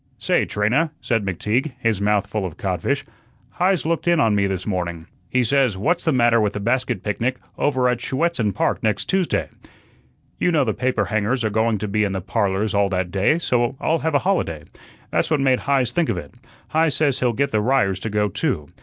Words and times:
"Say, 0.17 0.45
Trina," 0.45 0.89
said 0.99 1.23
McTeague, 1.23 1.73
his 1.79 2.01
mouth 2.01 2.25
full 2.25 2.43
of 2.43 2.57
codfish, 2.57 3.05
"Heise 3.59 3.85
looked 3.85 4.07
in 4.07 4.19
on 4.19 4.33
me 4.33 4.47
this 4.47 4.65
morning. 4.65 5.05
He 5.29 5.43
says 5.43 5.77
'What's 5.77 6.03
the 6.05 6.11
matter 6.11 6.41
with 6.41 6.55
a 6.55 6.59
basket 6.59 7.03
picnic 7.03 7.37
over 7.55 7.87
at 7.87 7.99
Schuetzen 7.99 8.51
Park 8.51 8.81
next 8.81 9.05
Tuesday?' 9.07 9.49
You 10.39 10.51
know 10.51 10.63
the 10.63 10.73
paper 10.73 11.05
hangers 11.05 11.43
are 11.43 11.51
going 11.51 11.77
to 11.77 11.87
be 11.87 12.03
in 12.03 12.13
the 12.13 12.19
'Parlors' 12.21 12.73
all 12.73 12.89
that 12.89 13.11
day, 13.11 13.37
so 13.37 13.75
I'll 13.79 13.99
have 13.99 14.15
a 14.15 14.25
holiday. 14.25 14.63
That's 15.11 15.29
what 15.29 15.39
made 15.39 15.59
Heise 15.59 15.91
think 15.91 16.09
of 16.09 16.17
it. 16.17 16.33
Heise 16.69 16.95
says 16.95 17.19
he'll 17.19 17.31
get 17.31 17.51
the 17.51 17.61
Ryers 17.61 17.99
to 17.99 18.09
go 18.09 18.27
too. 18.27 18.69